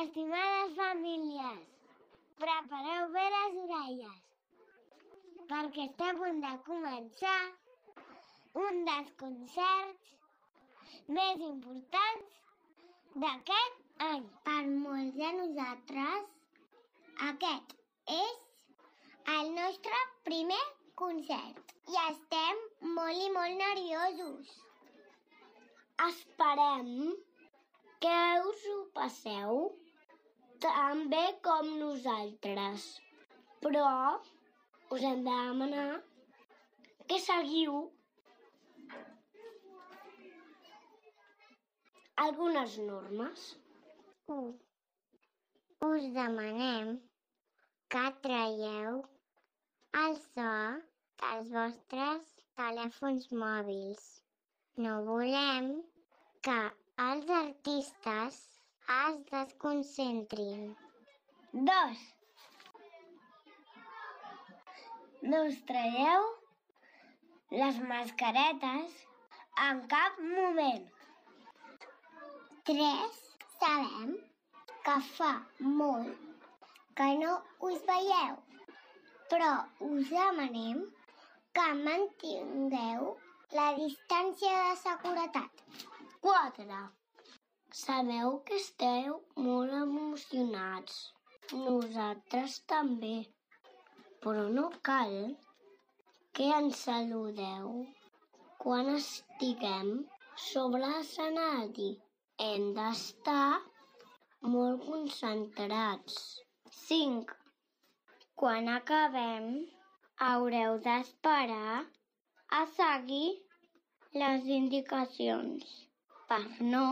Estimades 0.00 0.74
famílies, 0.78 1.62
prepareu 2.38 3.08
bé 3.14 3.22
les 3.34 3.54
orelles, 3.62 4.18
perquè 5.52 5.86
està 5.88 6.10
a 6.12 6.16
punt 6.20 6.36
de 6.44 6.52
començar 6.68 7.38
un 8.64 8.78
dels 8.88 9.08
concerts 9.22 10.12
més 11.16 11.42
importants 11.46 12.36
d'aquest 13.24 13.80
any. 14.10 14.28
Per 14.46 14.60
molts 14.84 15.18
de 15.18 15.32
nosaltres, 15.40 16.30
aquest 17.30 17.74
és 18.18 18.38
el 19.34 19.50
nostre 19.58 20.04
primer 20.30 20.62
concert 21.02 21.74
i 21.96 21.98
estem 22.04 22.62
molt 23.00 23.26
i 23.26 23.34
molt 23.40 23.58
nerviosos. 23.64 24.54
Esperem 26.06 26.94
que 28.06 28.16
us 28.46 28.64
ho 28.70 28.78
passeu 29.02 29.62
tan 30.62 31.04
bé 31.12 31.24
com 31.46 31.68
nosaltres, 31.80 32.86
però 33.62 33.90
us 34.94 35.04
hem 35.10 35.20
de 35.26 35.36
demanar 35.48 35.90
que 37.10 37.18
seguiu 37.26 37.76
algunes 42.24 42.76
normes. 42.88 43.44
1. 44.26 44.48
Us 45.90 46.08
demanem 46.18 46.96
que 47.94 48.04
traieu 48.26 49.00
el 50.02 50.18
so 50.26 50.50
dels 51.22 51.54
vostres 51.54 52.36
telèfons 52.58 53.30
mòbils. 53.44 54.04
No 54.84 54.98
volem 55.06 55.72
que 56.48 56.60
els 57.06 57.30
artistes 57.38 58.42
es 58.88 59.24
desconcentrin. 59.30 60.76
2. 61.52 61.98
No 65.22 65.42
us 65.48 65.58
traieu 65.70 66.24
les 67.50 67.80
mascaretes 67.90 68.96
en 69.66 69.82
cap 69.92 70.18
moment. 70.22 70.86
3. 72.70 73.20
Sabem 73.58 74.14
que 74.86 74.96
fa 75.14 75.32
molt 75.60 76.28
que 77.00 77.08
no 77.22 77.32
us 77.70 77.80
veieu, 77.88 78.36
però 79.32 79.50
us 79.88 80.12
demanem 80.12 80.84
que 81.58 81.66
mantingueu 81.80 83.10
la 83.58 83.72
distància 83.80 84.54
de 84.68 84.78
seguretat. 84.84 85.66
4. 86.20 86.97
Sabeu 87.76 88.38
que 88.48 88.56
esteu 88.56 89.16
molt 89.36 89.72
emocionats. 89.78 90.94
Nosaltres 91.52 92.54
també. 92.72 93.16
Però 94.24 94.44
no 94.58 94.62
cal 94.88 95.12
que 96.38 96.46
ens 96.58 96.78
saludeu 96.86 97.74
quan 98.62 98.88
estiguem 98.94 99.90
sobre 100.44 100.80
l'escenari. 100.84 101.90
Hem 102.46 102.64
d'estar 102.78 103.60
molt 104.54 104.86
concentrats. 104.86 106.16
5. 106.78 107.36
Quan 108.44 108.72
acabem, 108.78 109.52
haureu 110.30 110.78
d'esperar 110.88 111.84
a 112.62 112.64
seguir 112.80 113.28
les 114.24 114.50
indicacions 114.58 115.78
per 116.32 116.42
no 116.72 116.86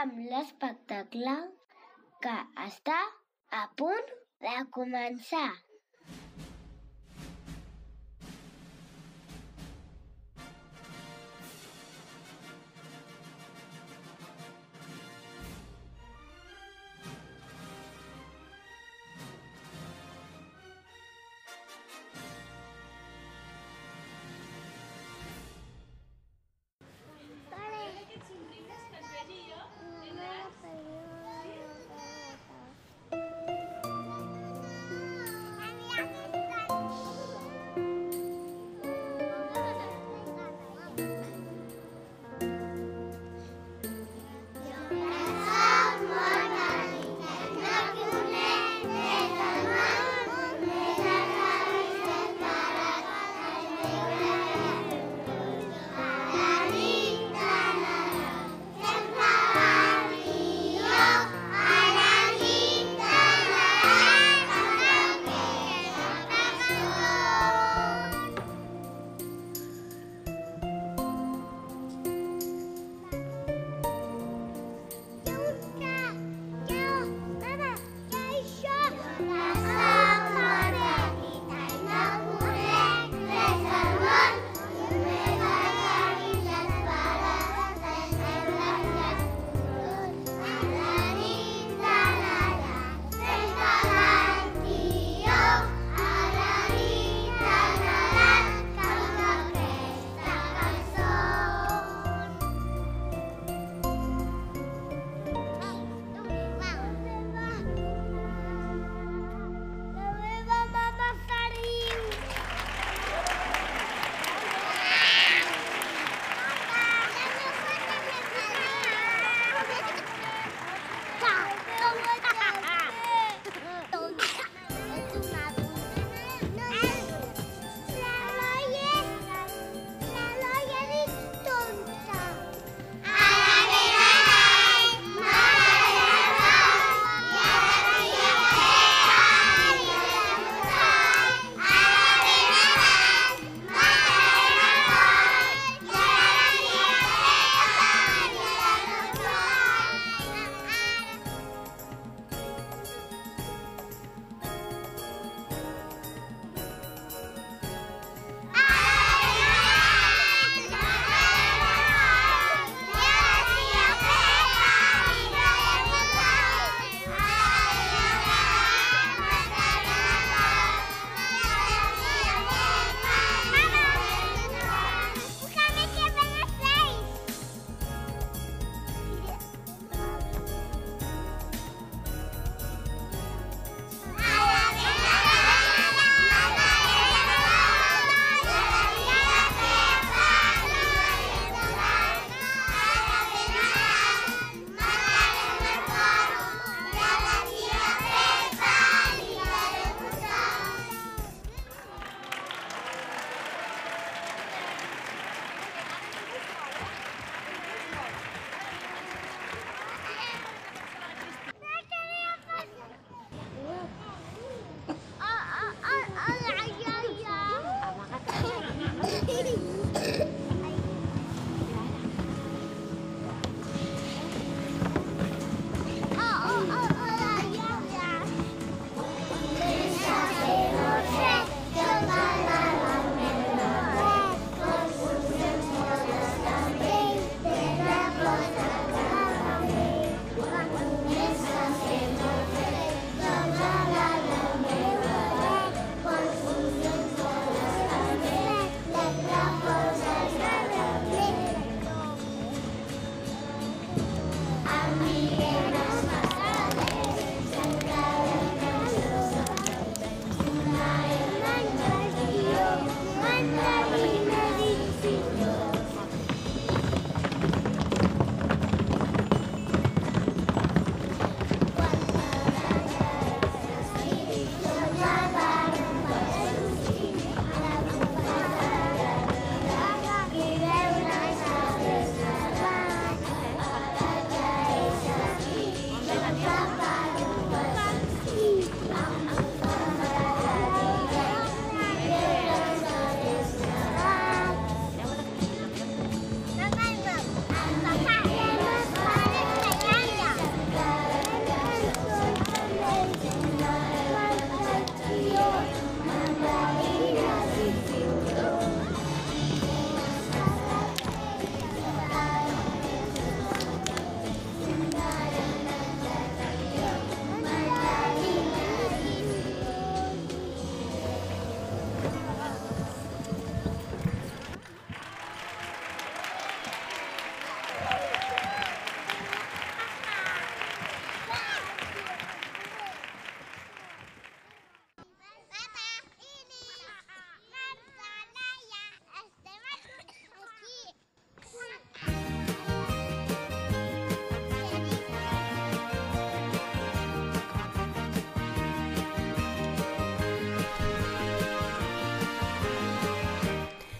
amb 0.00 0.12
l'espectacle 0.34 1.36
que 2.26 2.36
està 2.66 3.00
a 3.62 3.64
punt 3.80 4.12
de 4.44 4.56
començar. 4.76 5.50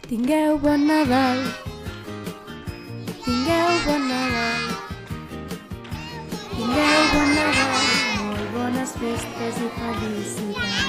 Tingueu 0.08 0.56
bon 0.62 0.86
Nadal. 0.86 1.38
Tingueu 3.24 3.70
bon 3.84 4.02
Nadal. 4.06 4.62
Tingueu 6.52 7.00
bon 7.12 7.32
Nadal. 7.38 7.88
Molt 8.26 8.52
bones 8.54 8.92
festes 9.00 9.58
i 9.66 9.70
felicitat. 9.78 10.86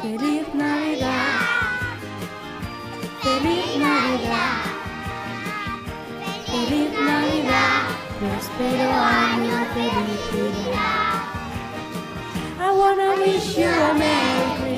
Feliz 0.00 0.48
Navidad. 0.62 2.00
Feliz 3.20 3.70
Navidad. 3.84 4.64
Feliz 6.48 6.92
Navidad. 7.10 7.82
Prospero 8.18 8.88
año 9.20 9.58
felicidad. 9.74 11.20
I 12.58 12.72
wanna 12.80 13.10
wish 13.20 13.58
you 13.58 13.68
a 13.68 13.92
Merry 13.92 14.48
Christmas. 14.56 14.73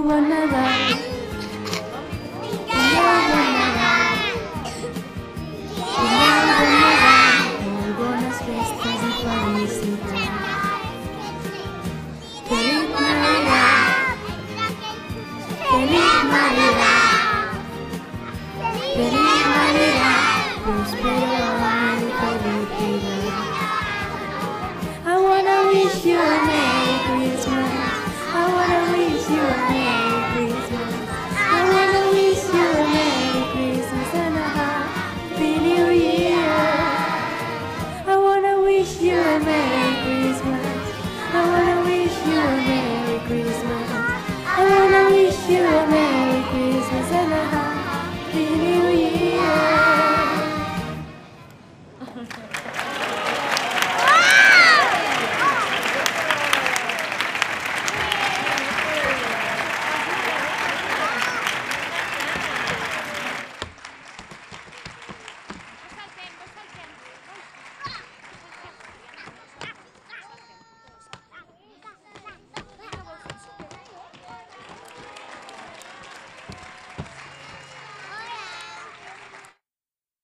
one 0.00 0.32
of 0.32 0.52
us. 0.52 1.11